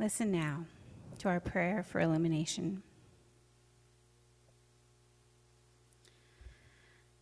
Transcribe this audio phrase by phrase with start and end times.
[0.00, 0.64] Listen now
[1.18, 2.82] to our prayer for illumination.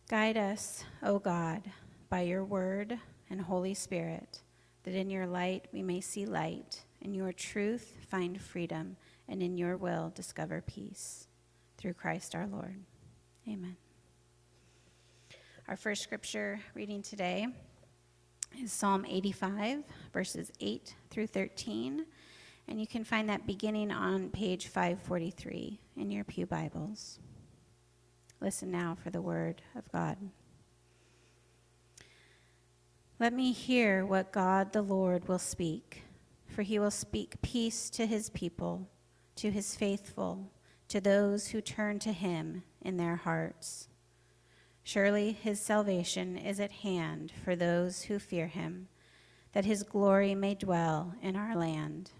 [0.07, 1.69] Guide us, O God,
[2.09, 2.97] by your word
[3.29, 4.39] and Holy Spirit,
[4.83, 8.95] that in your light we may see light, in your truth find freedom,
[9.27, 11.27] and in your will discover peace.
[11.77, 12.77] Through Christ our Lord.
[13.45, 13.75] Amen.
[15.67, 17.47] Our first scripture reading today
[18.57, 19.83] is Psalm 85,
[20.13, 22.05] verses 8 through 13.
[22.69, 27.17] And you can find that beginning on page 543 in your Pew Bibles.
[28.39, 30.17] Listen now for the word of God.
[33.19, 36.03] Let me hear what God the Lord will speak,
[36.45, 38.87] for he will speak peace to his people,
[39.37, 40.51] to his faithful,
[40.89, 43.87] to those who turn to him in their hearts.
[44.83, 48.89] Surely his salvation is at hand for those who fear him,
[49.53, 52.11] that his glory may dwell in our land.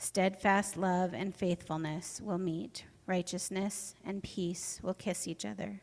[0.00, 5.82] Steadfast love and faithfulness will meet, righteousness and peace will kiss each other.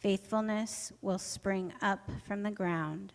[0.00, 3.12] Faithfulness will spring up from the ground,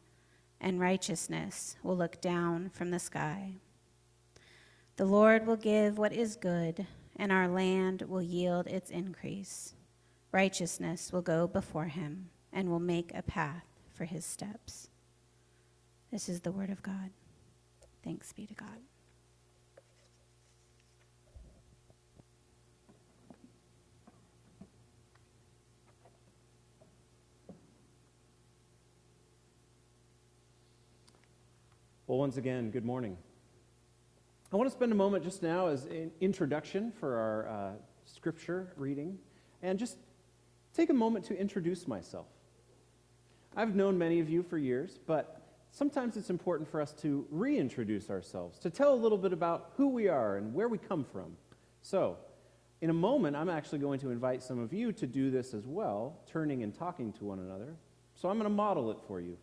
[0.62, 3.56] and righteousness will look down from the sky.
[4.96, 9.74] The Lord will give what is good, and our land will yield its increase.
[10.32, 14.88] Righteousness will go before him and will make a path for his steps.
[16.10, 17.10] This is the word of God.
[18.02, 18.91] Thanks be to God.
[32.12, 33.16] Well, once again, good morning.
[34.52, 37.72] I want to spend a moment just now as an introduction for our uh,
[38.04, 39.18] scripture reading
[39.62, 39.96] and just
[40.74, 42.26] take a moment to introduce myself.
[43.56, 48.10] I've known many of you for years, but sometimes it's important for us to reintroduce
[48.10, 51.38] ourselves, to tell a little bit about who we are and where we come from.
[51.82, 52.18] So,
[52.82, 55.66] in a moment, I'm actually going to invite some of you to do this as
[55.66, 57.74] well, turning and talking to one another.
[58.16, 59.38] So, I'm going to model it for you.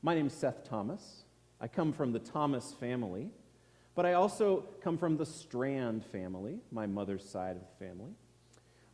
[0.00, 1.25] My name is Seth Thomas.
[1.60, 3.30] I come from the Thomas family,
[3.94, 8.12] but I also come from the Strand family, my mother's side of the family.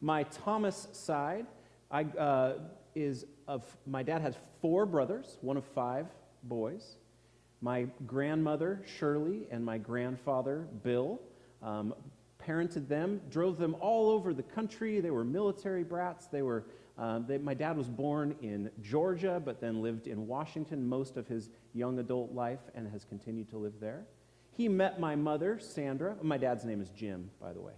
[0.00, 1.47] My Thomas side
[1.91, 2.55] I, uh,
[2.95, 6.06] is of my dad has four brothers, one of five
[6.45, 6.97] boys.
[7.61, 11.21] My grandmother, Shirley, and my grandfather, Bill,
[11.62, 11.94] um,
[12.44, 15.00] parented them, drove them all over the country.
[15.00, 16.27] They were military brats.
[16.27, 16.65] They were,
[16.98, 21.26] um, they, my dad was born in Georgia, but then lived in Washington most of
[21.26, 24.04] his young adult life and has continued to live there.
[24.50, 26.16] He met my mother, Sandra.
[26.22, 27.72] My dad's name is Jim, by the way.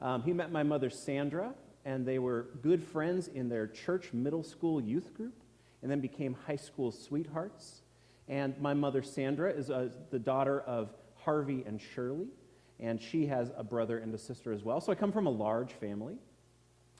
[0.00, 1.54] Um, he met my mother, Sandra,
[1.84, 5.42] and they were good friends in their church middle school youth group,
[5.82, 7.82] and then became high school sweethearts.
[8.28, 12.28] And my mother, Sandra, is uh, the daughter of Harvey and Shirley,
[12.78, 14.80] and she has a brother and a sister as well.
[14.80, 16.16] So I come from a large family.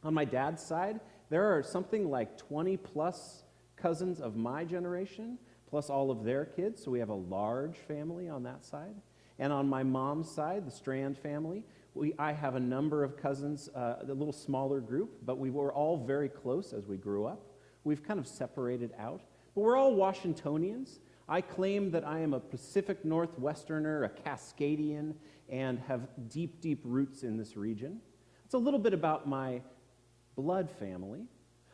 [0.02, 3.42] On my dad's side, there are something like 20 plus
[3.76, 5.38] cousins of my generation,
[5.68, 6.82] plus all of their kids.
[6.84, 8.94] So we have a large family on that side.
[9.38, 13.68] And on my mom's side, the Strand family, we, I have a number of cousins,
[13.74, 17.42] uh, a little smaller group, but we were all very close as we grew up.
[17.84, 19.22] We've kind of separated out.
[19.54, 21.00] But we're all Washingtonians.
[21.28, 25.14] I claim that I am a Pacific Northwesterner, a Cascadian,
[25.48, 28.00] and have deep, deep roots in this region.
[28.44, 29.60] It's a little bit about my
[30.36, 31.26] blood family.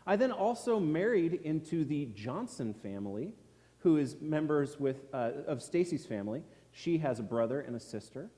[0.06, 3.34] I then also married into the Johnson family,
[3.78, 6.42] who is members with, uh, of Stacy's family.
[6.72, 8.30] She has a brother and a sister,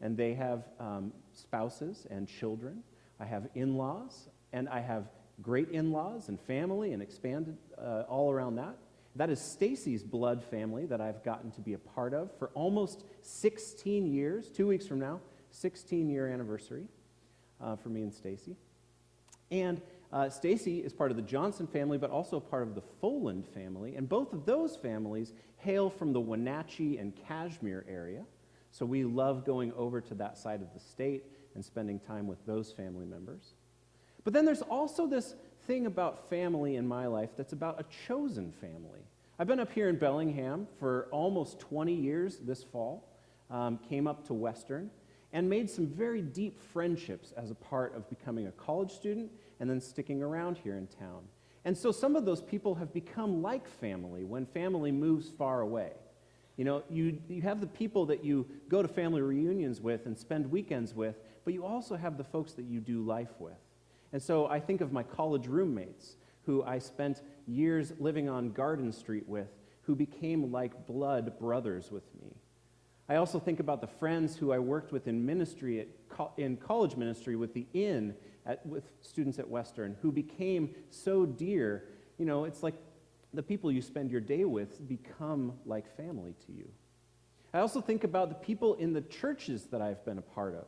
[0.00, 2.82] and they have um, spouses and children.
[3.20, 5.10] I have in laws, and I have
[5.40, 8.76] great in laws and family and expanded uh, all around that.
[9.14, 13.04] That is Stacy's blood family that I've gotten to be a part of for almost
[13.20, 15.20] 16 years, two weeks from now,
[15.50, 16.86] 16 year anniversary
[17.60, 18.56] uh, for me and Stacy.
[19.52, 19.82] And
[20.12, 23.96] uh, Stacy is part of the Johnson family, but also part of the Foland family.
[23.96, 28.24] And both of those families hail from the Wenatchee and Cashmere area.
[28.70, 32.44] So we love going over to that side of the state and spending time with
[32.46, 33.52] those family members.
[34.24, 35.34] But then there's also this
[35.66, 39.00] thing about family in my life that's about a chosen family.
[39.38, 43.06] I've been up here in Bellingham for almost 20 years this fall,
[43.50, 44.90] um, came up to Western,
[45.32, 49.30] and made some very deep friendships as a part of becoming a college student
[49.62, 51.22] and then sticking around here in town.
[51.64, 55.92] And so some of those people have become like family when family moves far away.
[56.56, 60.18] You know, you, you have the people that you go to family reunions with and
[60.18, 61.14] spend weekends with,
[61.44, 63.54] but you also have the folks that you do life with.
[64.12, 68.90] And so I think of my college roommates who I spent years living on Garden
[68.90, 69.46] Street with,
[69.82, 72.34] who became like blood brothers with me.
[73.08, 76.56] I also think about the friends who I worked with in ministry, at co- in
[76.56, 78.16] college ministry with the Inn,
[78.46, 81.84] at, with students at Western, who became so dear.
[82.18, 82.74] You know, it's like
[83.34, 86.68] the people you spend your day with become like family to you.
[87.54, 90.64] I also think about the people in the churches that I've been a part of.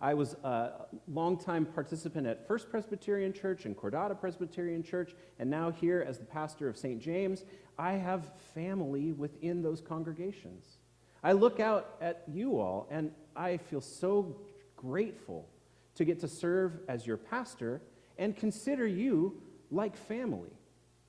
[0.00, 5.70] I was a longtime participant at First Presbyterian Church and Cordata Presbyterian Church, and now
[5.70, 7.00] here as the pastor of St.
[7.00, 7.44] James,
[7.78, 10.78] I have family within those congregations.
[11.22, 14.36] I look out at you all, and I feel so
[14.76, 15.48] grateful
[15.98, 17.82] to get to serve as your pastor
[18.18, 19.42] and consider you
[19.72, 20.52] like family.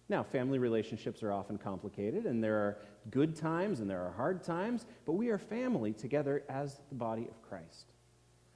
[0.10, 2.80] Now, family relationships are often complicated, and there are
[3.12, 7.28] good times and there are hard times, but we are family together as the body
[7.30, 7.92] of Christ.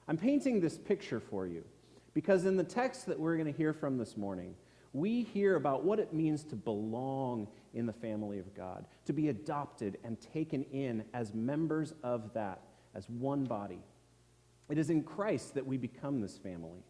[0.07, 1.63] I'm painting this picture for you
[2.15, 4.55] because in the text that we're going to hear from this morning,
[4.91, 9.29] we hear about what it means to belong in the family of God, to be
[9.29, 12.61] adopted and taken in as members of that,
[12.95, 13.83] as one body.
[14.69, 16.83] It is in Christ that we become this family.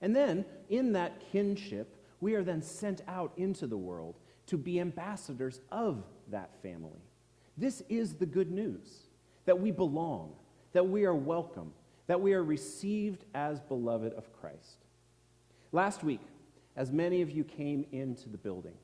[0.00, 4.16] And then, in that kinship, we are then sent out into the world
[4.46, 7.00] to be ambassadors of that family.
[7.56, 9.08] This is the good news
[9.44, 10.34] that we belong,
[10.72, 11.72] that we are welcome,
[12.06, 14.84] that we are received as beloved of Christ.
[15.72, 16.20] Last week,
[16.76, 18.74] as many of you came into the building,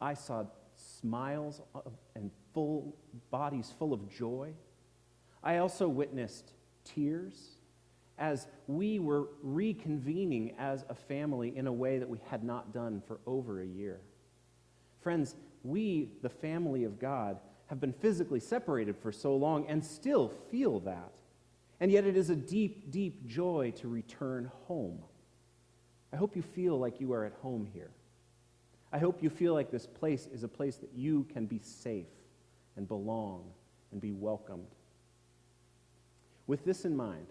[0.00, 0.44] I saw
[0.76, 1.62] smiles
[2.14, 2.94] and full
[3.30, 4.52] bodies full of joy.
[5.42, 6.52] I also witnessed
[6.86, 7.56] tears
[8.18, 13.02] as we were reconvening as a family in a way that we had not done
[13.06, 14.00] for over a year.
[15.00, 20.28] Friends, we, the family of God, have been physically separated for so long and still
[20.50, 21.12] feel that.
[21.80, 25.00] And yet it is a deep, deep joy to return home.
[26.12, 27.90] I hope you feel like you are at home here.
[28.92, 32.06] I hope you feel like this place is a place that you can be safe
[32.76, 33.44] and belong
[33.92, 34.75] and be welcomed.
[36.46, 37.26] With this in mind,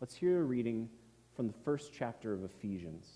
[0.00, 0.88] let's hear a reading
[1.36, 3.08] from the first chapter of Ephesians.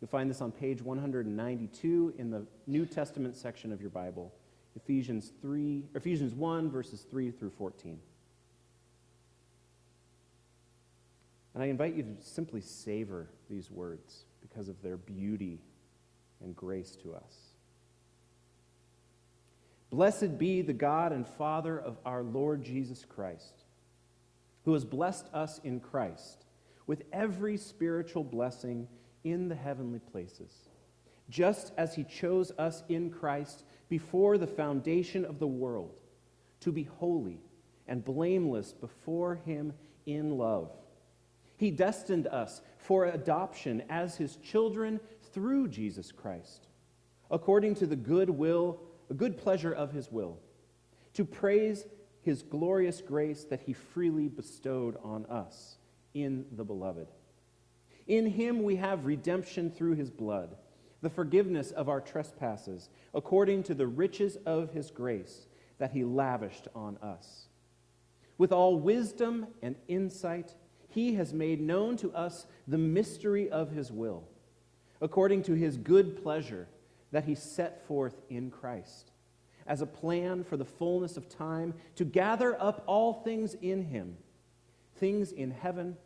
[0.00, 4.32] You'll find this on page 192 in the New Testament section of your Bible,
[4.74, 7.98] Ephesians 3, Ephesians 1 verses 3 through 14.
[11.54, 15.60] And I invite you to simply savor these words because of their beauty
[16.42, 17.52] and grace to us.
[19.90, 23.61] Blessed be the God and Father of our Lord Jesus Christ,
[24.64, 26.44] who has blessed us in Christ
[26.86, 28.88] with every spiritual blessing
[29.24, 30.68] in the heavenly places,
[31.28, 36.00] just as he chose us in Christ before the foundation of the world
[36.60, 37.40] to be holy
[37.88, 39.72] and blameless before him
[40.06, 40.70] in love
[41.62, 44.98] he destined us for adoption as his children
[45.32, 46.66] through Jesus Christ,
[47.30, 50.40] according to the good will, the good pleasure of his will,
[51.14, 51.84] to praise
[52.22, 55.76] his glorious grace that he freely bestowed on us
[56.14, 57.08] in the beloved.
[58.06, 60.56] In him we have redemption through his blood,
[61.02, 65.46] the forgiveness of our trespasses, according to the riches of his grace
[65.78, 67.46] that he lavished on us.
[68.38, 70.54] With all wisdom and insight,
[70.88, 74.24] he has made known to us the mystery of his will,
[75.00, 76.68] according to his good pleasure
[77.12, 79.11] that he set forth in Christ,
[79.66, 84.16] as a plan for the fullness of time to gather up all things in him,
[84.96, 85.96] things in heaven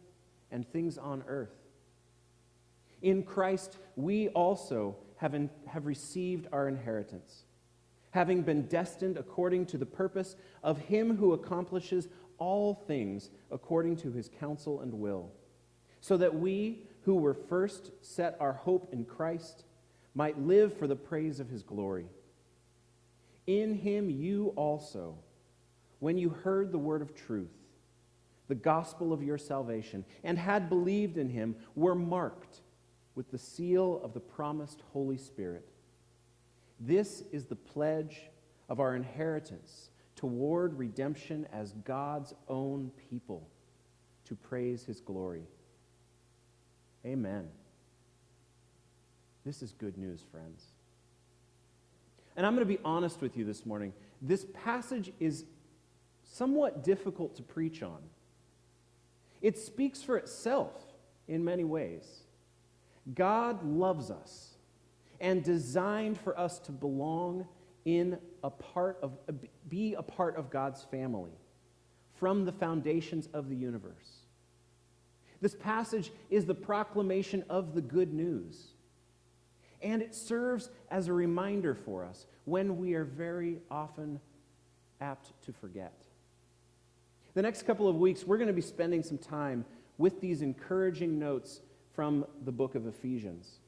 [0.51, 1.55] and things on earth.
[3.03, 7.45] In Christ, we also have, in, have received our inheritance,
[8.11, 12.09] having been destined according to the purpose of him who accomplishes
[12.39, 15.31] all things according to his counsel and will,
[16.01, 19.65] so that we who were first set our hope in Christ
[20.15, 22.07] might live for the praise of his glory.
[23.47, 25.17] In him you also,
[26.01, 27.53] when you heard the word of truth,
[28.49, 32.61] the gospel of your salvation, and had believed in him, were marked
[33.15, 35.69] with the seal of the promised Holy Spirit.
[36.79, 38.31] This is the pledge
[38.69, 43.49] of our inheritance toward redemption as God's own people
[44.25, 45.45] to praise his glory.
[47.05, 47.49] Amen.
[49.45, 50.65] This is good news, friends.
[52.37, 53.93] And I'm going to be honest with you this morning.
[54.21, 55.45] This passage is
[56.23, 57.99] somewhat difficult to preach on.
[59.41, 60.73] It speaks for itself
[61.29, 62.05] in many ways.
[63.15, 64.55] God loves us
[65.21, 67.47] and designed for us to belong
[67.85, 69.13] in a part of,
[69.69, 71.31] be a part of God's family
[72.15, 74.25] from the foundations of the universe.
[75.41, 78.73] This passage is the proclamation of the good news.
[79.83, 84.21] And it serves as a reminder for us when we are very often
[85.01, 85.93] apt to forget.
[87.35, 89.65] The next couple of weeks, we're going to be spending some time
[89.99, 91.61] with these encouraging notes
[91.95, 93.59] from the book of Ephesians.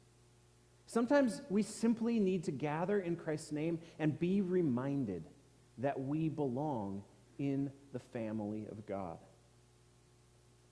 [0.87, 5.25] Sometimes we simply need to gather in Christ's name and be reminded
[5.77, 7.03] that we belong
[7.38, 9.19] in the family of God.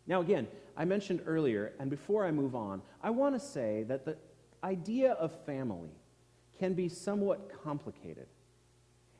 [0.07, 4.05] Now, again, I mentioned earlier, and before I move on, I want to say that
[4.05, 4.17] the
[4.67, 5.91] idea of family
[6.59, 8.27] can be somewhat complicated,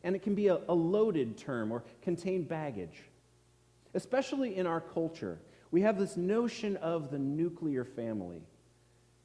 [0.03, 3.05] and it can be a, a loaded term or contain baggage.
[3.95, 5.39] Especially in our culture,
[5.71, 8.43] we have this notion of the nuclear family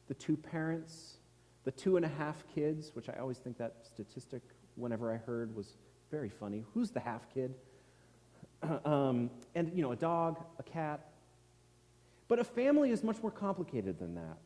[0.08, 1.20] the two parents,
[1.64, 4.42] the two and a half kids, which I always think that statistic,
[4.76, 5.78] whenever I heard, was
[6.10, 6.66] very funny.
[6.74, 7.56] Who's the half kid?
[8.84, 11.12] um, and, you know, a dog, a cat.
[12.28, 14.38] But a family is much more complicated than that.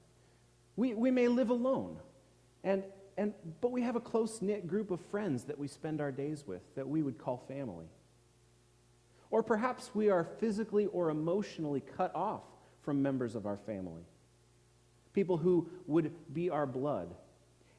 [0.75, 1.97] We, we may live alone,
[2.63, 2.83] and,
[3.17, 6.45] and, but we have a close knit group of friends that we spend our days
[6.45, 7.85] with that we would call family.
[9.31, 12.43] Or perhaps we are physically or emotionally cut off
[12.81, 14.03] from members of our family,
[15.13, 17.15] people who would be our blood.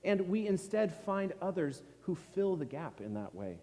[0.03, 3.59] And we instead find others who fill the gap in that way.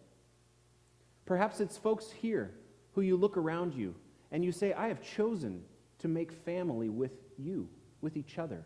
[1.25, 2.51] Perhaps it's folks here
[2.93, 3.95] who you look around you
[4.31, 5.63] and you say, I have chosen
[5.99, 7.69] to make family with you,
[8.01, 8.65] with each other.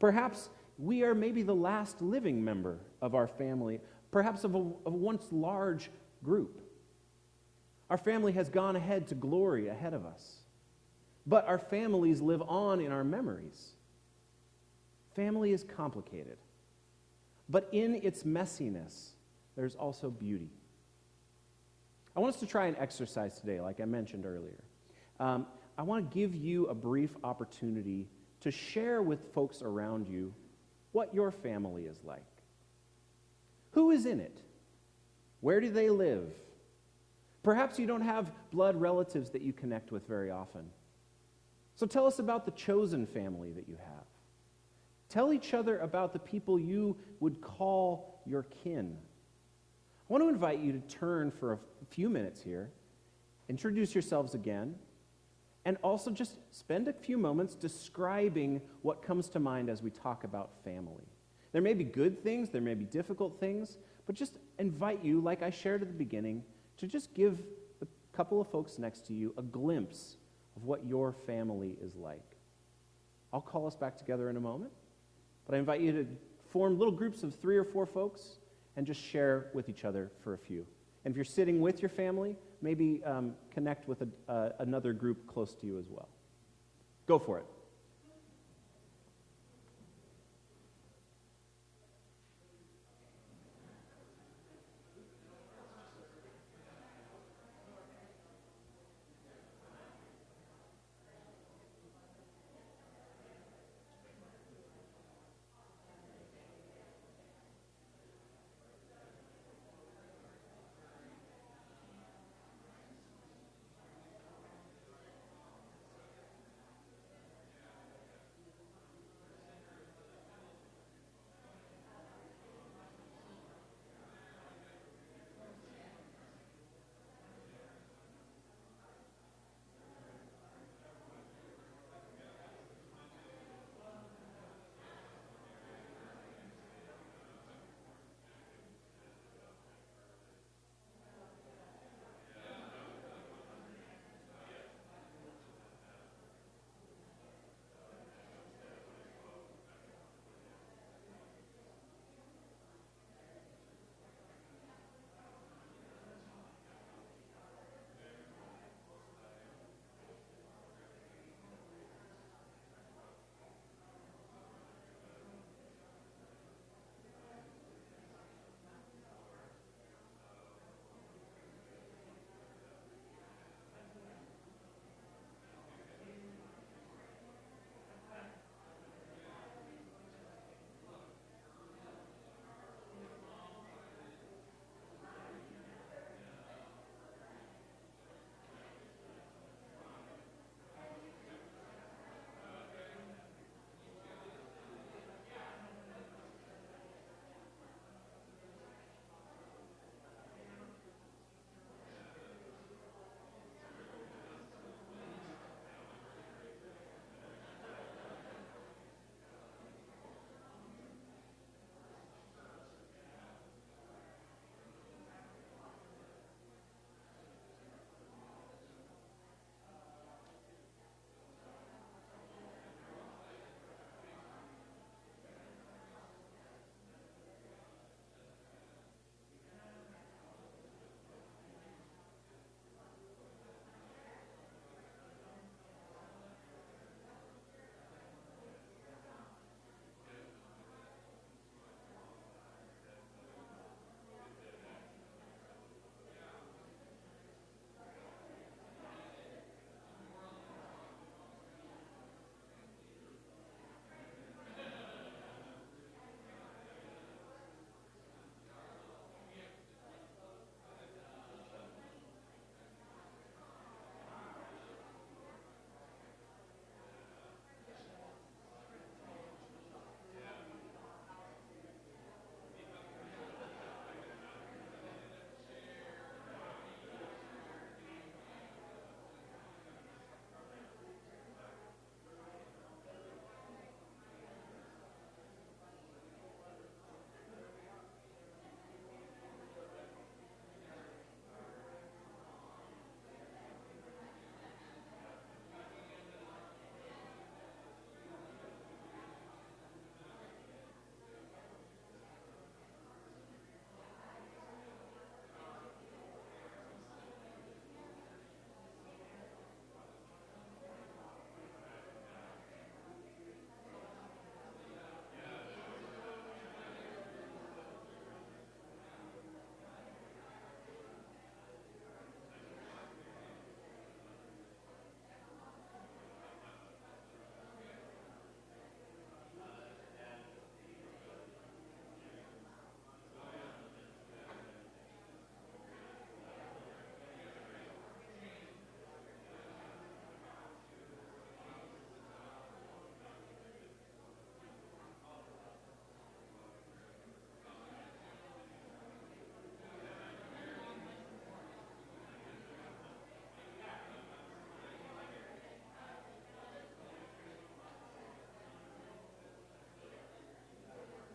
[0.00, 3.80] Perhaps we are maybe the last living member of our family,
[4.10, 5.90] perhaps of a, of a once large
[6.24, 6.60] group.
[7.90, 10.38] Our family has gone ahead to glory ahead of us.
[11.26, 13.72] But our families live on in our memories.
[15.14, 16.38] Family is complicated.
[17.48, 19.10] But in its messiness,
[19.56, 20.50] there's also beauty.
[22.16, 24.62] I want us to try an exercise today, like I mentioned earlier.
[25.18, 28.08] Um, I want to give you a brief opportunity
[28.40, 30.34] to share with folks around you
[30.92, 32.24] what your family is like.
[33.72, 34.40] Who is in it?
[35.40, 36.32] Where do they live?
[37.42, 40.66] Perhaps you don't have blood relatives that you connect with very often.
[41.76, 44.04] So tell us about the chosen family that you have.
[45.08, 48.96] Tell each other about the people you would call your kin.
[50.08, 52.70] I want to invite you to turn for a few minutes here,
[53.48, 54.74] introduce yourselves again,
[55.64, 60.24] and also just spend a few moments describing what comes to mind as we talk
[60.24, 61.06] about family.
[61.52, 65.42] There may be good things, there may be difficult things, but just invite you, like
[65.42, 66.44] I shared at the beginning,
[66.78, 67.42] to just give
[67.80, 70.16] the couple of folks next to you a glimpse
[70.56, 72.36] of what your family is like.
[73.32, 74.72] I'll call us back together in a moment,
[75.46, 76.06] but I invite you to
[76.48, 78.38] form little groups of three or four folks
[78.76, 80.66] and just share with each other for a few.
[81.04, 85.26] And if you're sitting with your family, maybe um, connect with a, uh, another group
[85.26, 86.08] close to you as well.
[87.06, 87.46] Go for it.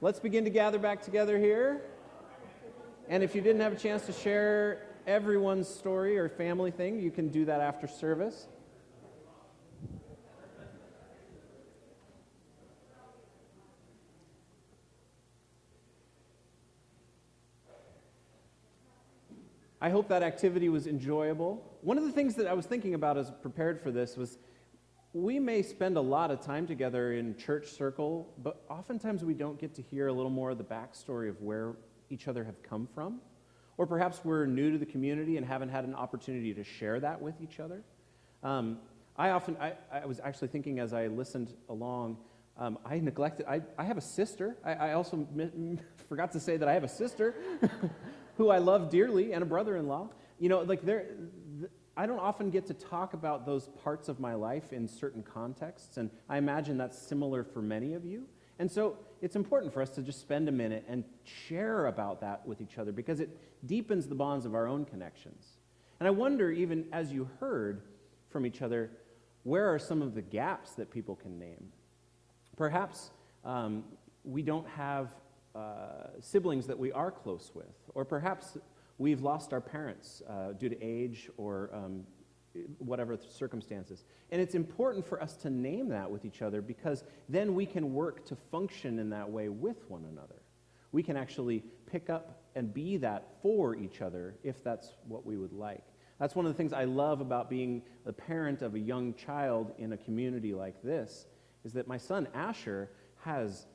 [0.05, 1.81] Let's begin to gather back together here.
[3.09, 7.09] And if you didn't have a chance to share everyone's story or family thing, you
[7.09, 8.45] can do that after service.
[19.81, 21.63] I hope that activity was enjoyable.
[21.81, 24.37] One of the things that I was thinking about as prepared for this was
[25.15, 29.57] we may spend a lot of time together in church circle, but oftentimes we don't
[29.57, 31.77] get to hear a little more of the backstory of where
[32.09, 33.21] each other have come from.
[33.77, 37.21] Or perhaps we're new to the community and haven't had an opportunity to share that
[37.21, 37.81] with each other.
[38.43, 38.79] Um,
[39.15, 42.17] I often, I, I, was actually thinking as I listened along,
[42.57, 44.57] um, I neglected, I, I have a sister.
[44.65, 45.25] I, I also
[46.09, 47.35] forgot to say that I have a sister
[48.35, 50.09] who I love dearly and a brother in law.
[50.39, 51.05] You know, like there,
[51.97, 55.97] I don't often get to talk about those parts of my life in certain contexts,
[55.97, 58.27] and I imagine that's similar for many of you.
[58.59, 62.45] And so it's important for us to just spend a minute and share about that
[62.45, 63.29] with each other because it
[63.65, 65.57] deepens the bonds of our own connections.
[65.99, 67.81] And I wonder, even as you heard
[68.29, 68.91] from each other,
[69.43, 71.71] where are some of the gaps that people can name?
[72.57, 73.11] Perhaps
[73.43, 73.83] um,
[74.23, 75.09] we don't have
[75.55, 78.57] uh, siblings that we are close with, or perhaps
[78.97, 82.03] we've lost our parents uh, due to age or um,
[82.79, 84.05] whatever circumstances.
[84.31, 87.93] And it's important for us to name that with each other because then we can
[87.93, 90.41] work to function in that way with one another.
[90.91, 95.37] We can actually pick up and be that for each other if that's what we
[95.37, 95.83] would like.
[96.19, 99.73] That's one of the things I love about being the parent of a young child
[99.77, 101.25] in a community like this
[101.65, 102.89] is that my son Asher
[103.23, 103.65] has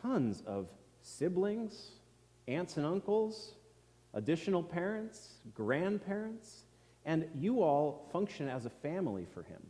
[0.00, 0.70] tons of
[1.00, 1.92] siblings,
[2.46, 3.54] aunts and uncles,
[4.14, 6.64] additional parents, grandparents,
[7.04, 9.62] and you all function as a family for him.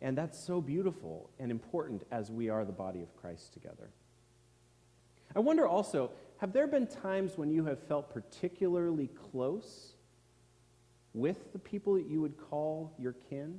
[0.00, 3.90] And that's so beautiful and important as we are the body of Christ together.
[5.34, 9.94] I wonder also have there been times when you have felt particularly close
[11.14, 13.58] with the people that you would call your kin?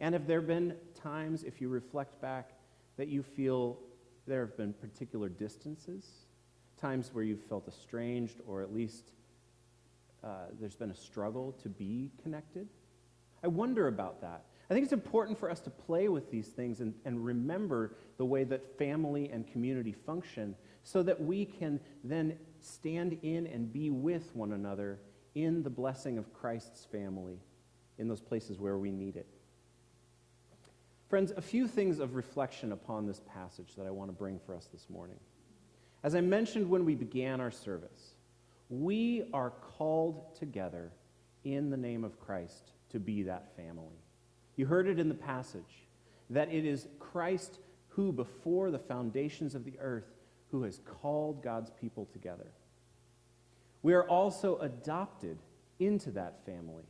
[0.00, 2.50] And have there been times, if you reflect back,
[2.98, 3.78] that you feel
[4.26, 6.24] there have been particular distances?
[6.84, 9.12] times where you've felt estranged or at least
[10.24, 12.68] uh, there's been a struggle to be connected?
[13.42, 14.44] I wonder about that.
[14.70, 18.24] I think it's important for us to play with these things and, and remember the
[18.24, 23.90] way that family and community function so that we can then stand in and be
[23.90, 24.98] with one another
[25.34, 27.38] in the blessing of Christ's family
[27.98, 29.26] in those places where we need it.
[31.08, 34.54] Friends, a few things of reflection upon this passage that I want to bring for
[34.54, 35.18] us this morning.
[36.02, 38.13] As I mentioned when we began our service,
[38.68, 40.92] we are called together
[41.44, 43.98] in the name of Christ to be that family.
[44.56, 45.86] You heard it in the passage
[46.30, 50.10] that it is Christ who, before the foundations of the earth,
[50.50, 52.46] who has called God's people together.
[53.82, 55.38] We are also adopted
[55.78, 56.84] into that family.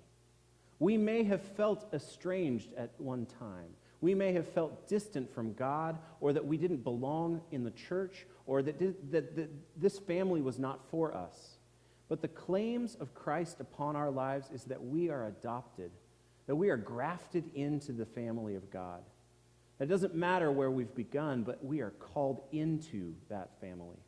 [0.79, 3.71] We may have felt estranged at one time.
[4.01, 8.27] We may have felt distant from God, or that we didn't belong in the church,
[8.47, 8.79] or that,
[9.11, 11.54] that, that this family was not for us.
[12.15, 15.91] But the claims of Christ upon our lives is that we are adopted,
[16.47, 19.03] that we are grafted into the family of God.
[19.81, 23.99] It doesn't matter where we've begun, but we are called into that family.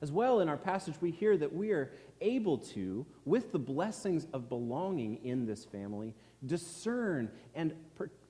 [0.00, 4.26] As well, in our passage, we hear that we are able to, with the blessings
[4.32, 6.16] of belonging in this family,
[6.46, 7.74] discern and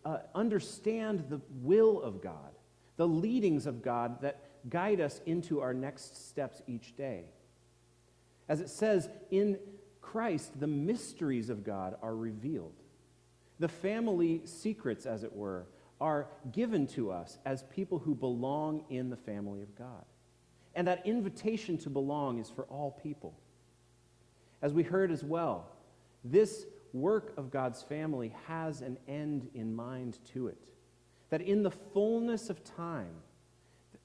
[0.04, 2.52] uh, understand the will of God,
[2.98, 7.24] the leadings of God that guide us into our next steps each day.
[8.48, 9.58] As it says, in
[10.00, 12.74] Christ, the mysteries of God are revealed.
[13.58, 15.66] The family secrets, as it were,
[16.00, 20.04] are given to us as people who belong in the family of God.
[20.74, 23.34] And that invitation to belong is for all people.
[24.62, 25.68] As we heard as well,
[26.24, 30.58] this work of God's family has an end in mind to it.
[31.30, 33.14] That in the fullness of time,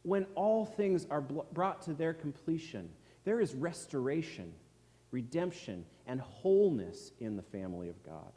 [0.04, 2.90] when all things are brought to their completion,
[3.28, 4.54] there is restoration,
[5.12, 8.32] redemption, and wholeness in the family of God.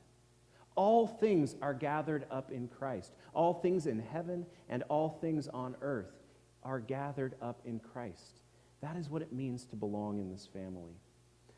[0.74, 3.12] All things are gathered up in Christ.
[3.32, 6.10] All things in heaven and all things on earth
[6.64, 8.40] are gathered up in Christ.
[8.80, 10.96] That is what it means to belong in this family.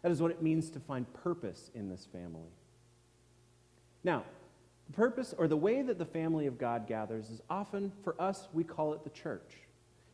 [0.03, 2.51] That is what it means to find purpose in this family.
[4.05, 4.25] Now,
[4.88, 8.49] the purpose or the way that the family of God gathers is often, for us,
[8.53, 9.57] we call it the church.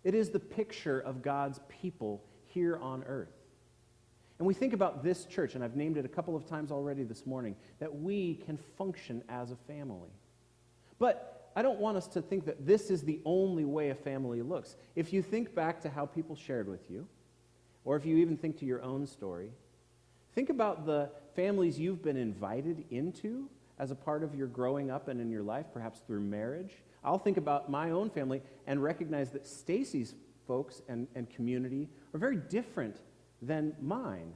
[0.04, 3.32] It is the picture of God's people here on earth.
[4.38, 7.02] And we think about this church, and I've named it a couple of times already
[7.02, 10.10] this morning, that we can function as a family.
[10.98, 14.42] But I don't want us to think that this is the only way a family
[14.42, 14.76] looks.
[14.94, 17.06] If you think back to how people shared with you,
[17.84, 19.50] or if you even think to your own story,
[20.34, 25.08] think about the families you've been invited into as a part of your growing up
[25.08, 26.74] and in your life, perhaps through marriage.
[27.02, 30.14] I'll think about my own family and recognize that Stacy's
[30.46, 32.96] folks and, and community are very different
[33.42, 34.32] than mine.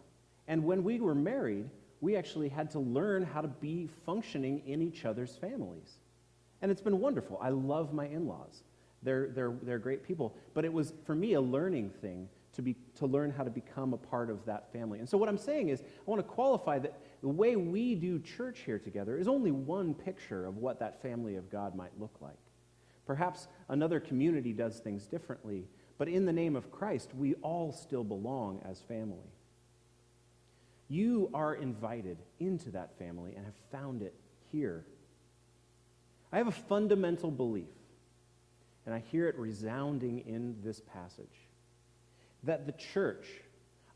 [0.49, 1.69] And when we were married,
[2.01, 5.99] we actually had to learn how to be functioning in each other's families.
[6.61, 7.39] And it's been wonderful.
[7.41, 8.63] I love my in laws,
[9.03, 10.37] they're, they're, they're great people.
[10.55, 13.95] But it was, for me, a learning thing to, be, to learn how to become
[13.95, 14.99] a part of that family.
[14.99, 18.19] And so, what I'm saying is, I want to qualify that the way we do
[18.19, 22.15] church here together is only one picture of what that family of God might look
[22.21, 22.37] like.
[23.07, 25.67] Perhaps another community does things differently,
[26.03, 29.31] but in the name of Christ, we all still belong as family.
[30.89, 34.13] You are invited into that family and have found it
[34.51, 34.85] here.
[36.33, 37.71] I have a fundamental belief,
[38.85, 41.39] and I hear it resounding in this passage,
[42.43, 43.29] that the church,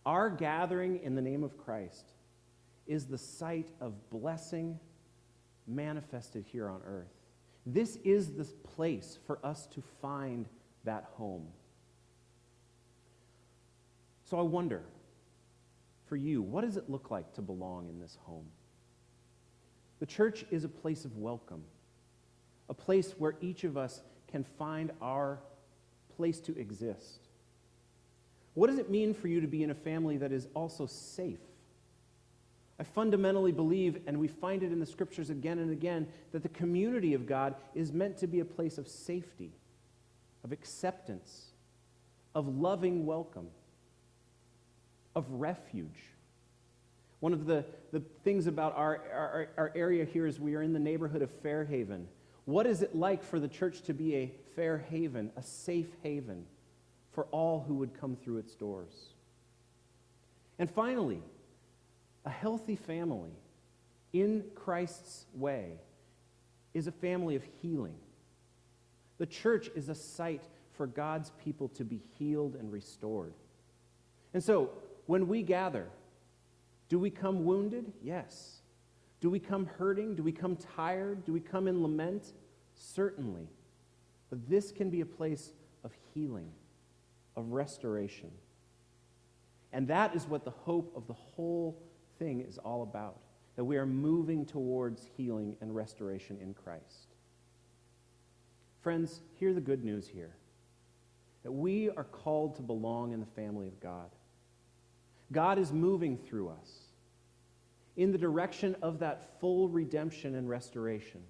[0.05, 2.05] our gathering in the name of Christ,
[2.87, 4.79] is the site of blessing
[5.67, 7.11] manifested here on earth.
[7.67, 10.47] This is the place for us to find
[10.85, 11.49] that home.
[14.29, 14.83] So I wonder,
[16.07, 18.47] for you, what does it look like to belong in this home?
[20.01, 21.63] The church is a place of welcome,
[22.69, 25.39] a place where each of us can find our
[26.17, 27.29] place to exist.
[28.55, 31.39] What does it mean for you to be in a family that is also safe?
[32.81, 36.49] I fundamentally believe, and we find it in the scriptures again and again, that the
[36.49, 39.53] community of God is meant to be a place of safety,
[40.43, 41.53] of acceptance,
[42.35, 43.47] of loving welcome,
[45.17, 46.13] of refuge.
[47.21, 50.73] One of the, the things about our, our, our area here is we are in
[50.73, 52.07] the neighborhood of Fairhaven.
[52.45, 56.45] What is it like for the church to be a fair haven, a safe haven
[57.13, 59.15] for all who would come through its doors?
[60.59, 61.23] And finally,
[62.25, 63.33] a healthy family
[64.13, 65.73] in Christ's way
[66.75, 67.97] is a family of healing.
[69.19, 73.33] The church is a site for God's people to be healed and restored.
[74.35, 74.71] And so,
[75.07, 75.89] when we gather,
[76.89, 77.93] do we come wounded?
[78.03, 78.61] Yes.
[79.21, 80.15] Do we come hurting?
[80.15, 81.25] Do we come tired?
[81.25, 82.33] Do we come in lament?
[82.75, 83.49] Certainly.
[84.31, 85.53] But this can be a place
[85.85, 86.51] of healing,
[87.37, 88.31] of restoration.
[89.73, 91.83] And that is what the hope of the whole
[92.19, 93.19] thing is all about
[93.57, 97.15] that we are moving towards healing and restoration in Christ.
[98.83, 100.37] Friends, hear the good news here
[101.43, 104.11] that we are called to belong in the family of God.
[105.33, 106.71] God is moving through us
[107.97, 111.23] in the direction of that full redemption and restoration.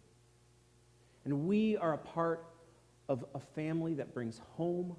[1.25, 2.47] And we are a part
[3.09, 4.97] of a family that brings home,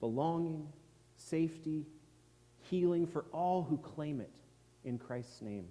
[0.00, 0.68] belonging,
[1.16, 1.86] safety,
[2.70, 4.30] healing for all who claim it
[4.84, 5.66] in Christ's name.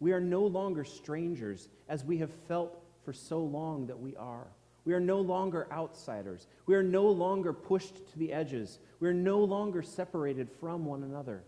[0.00, 4.48] We are no longer strangers as we have felt for so long that we are.
[4.86, 6.46] We are no longer outsiders.
[6.66, 8.78] We are no longer pushed to the edges.
[9.00, 11.42] We are no longer separated from one another.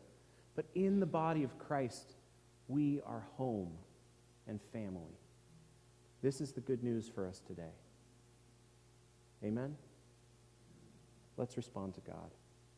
[0.56, 2.16] But in the body of Christ,
[2.66, 3.70] we are home
[4.48, 5.16] and family.
[6.20, 7.70] This is the good news for us today.
[9.44, 9.76] Amen?
[11.36, 12.30] Let's respond to God.